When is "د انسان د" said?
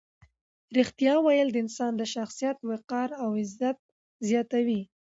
1.51-2.03